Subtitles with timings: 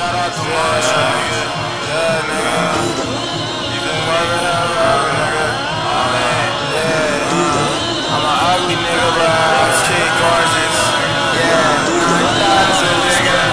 [0.00, 0.40] Shout out to.
[0.40, 2.56] Yeah, nigga.
[3.68, 4.56] You been nigga.
[4.72, 6.48] Oh, uh, man.
[6.72, 7.28] Yeah.
[8.08, 10.80] I'm an ugly nigga, but I'm kid gorgeous.
[11.36, 11.84] Yeah.
[12.32, 13.44] 9,000, nigga.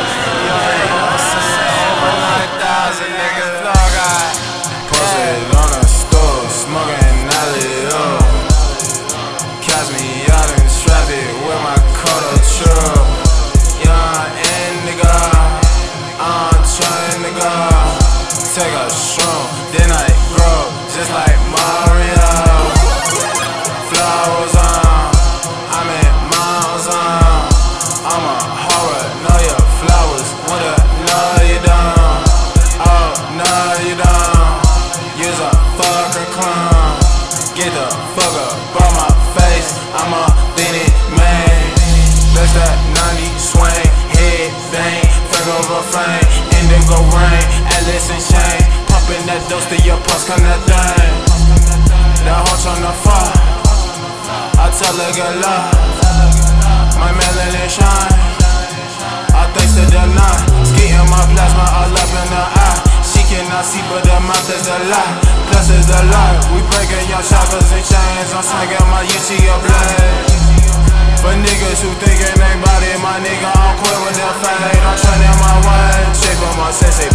[1.83, 3.68] Over 9,000, nigga.
[5.52, 7.27] On the store, smoking.
[9.68, 11.75] Catch me out in traffic with my
[12.55, 13.06] truck.
[18.57, 21.37] Take a shroom, then I grow just like
[49.48, 51.15] dose your pulse, come that thing.
[52.27, 53.31] That horse on the fire.
[54.59, 55.71] I tell her good luck.
[56.99, 58.15] My melanin shine.
[59.31, 60.41] I thanks to the night.
[60.67, 62.79] Skating my plasma all up in the eye.
[63.07, 65.16] She cannot see, but the mouth is a lie.
[65.47, 66.35] Plus is a lie.
[66.51, 68.35] We breaking your shackles and chains.
[68.35, 70.47] I'm swinging my Uchiha blade.
[71.23, 74.84] For niggas who thinking they body, my nigga, I'm quit with that fade.
[74.84, 76.13] I'm trending my way.
[76.13, 77.09] Straight from my sensei,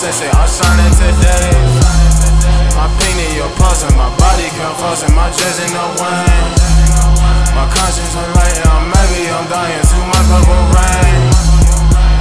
[0.00, 0.32] sensei.
[0.32, 1.52] I'm shining today.
[2.72, 5.12] My in pulse and my body confusing.
[5.12, 6.56] My dress in the wind.
[7.52, 8.64] My conscience enlightened.
[8.64, 9.84] I'm maybe I'm dying.
[9.84, 11.20] Too much purple rain.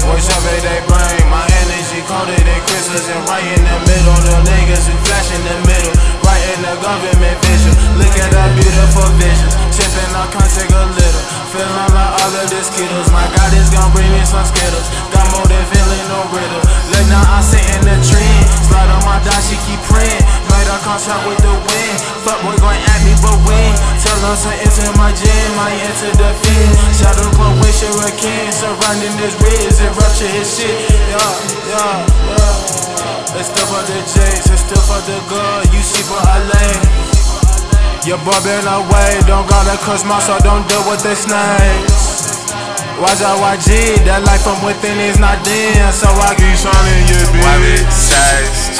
[0.04, 1.24] Voice every day brain.
[1.32, 4.20] My energy colder than crystals and right in the middle.
[4.28, 5.96] The niggas who flash in the middle.
[6.28, 7.72] Right in the government vision.
[7.96, 9.50] Look at that beautiful vision.
[9.72, 11.24] Tipping, I can't take a little.
[11.56, 13.08] Feeling like all of the skittles.
[13.16, 15.09] My God is gonna bring me some skittles.
[22.26, 23.60] Fuck boy going at me, but we
[24.04, 25.52] Tell us to enter my gym.
[25.56, 26.76] I enter the field.
[26.96, 28.52] Shadow clone with shuriken.
[28.52, 30.76] Surrounding this ridge and rupture his shit.
[31.08, 31.32] Yeah,
[31.72, 32.04] yeah,
[32.36, 33.38] yeah.
[33.40, 35.72] It's still for the J's, it's still for the good.
[35.72, 36.66] You see for LA.
[38.04, 42.52] Your boy been away, don't gotta cuss my soul, don't deal with the snakes.
[43.00, 47.28] Watch out, YG, that life from within is not dim, so I keep shining your
[47.38, 47.92] Wabi, bitch.
[47.92, 48.76] size.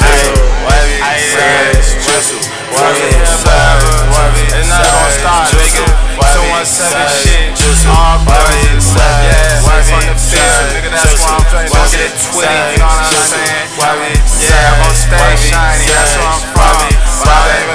[0.66, 0.96] Wabi,
[1.30, 3.20] size, jizzle.
[3.20, 5.84] Wabi, size, wabi, It's not gonna size, stop, jizzle.
[5.84, 6.18] nigga.
[6.20, 7.48] Wabi, 217 size, shit.
[7.60, 7.92] jizzle.
[7.92, 8.84] All Wabi, brothers.
[8.84, 11.70] size, Yeah, wabi, from the field, size, nigga, that's why I'm playing.
[11.70, 13.36] Don't Wabi, get it twisted, size, you know what I'm jizzle.
[13.36, 13.66] saying?
[13.80, 17.69] Wabi, Yeah, I'm on stage shining, that's where I'm from.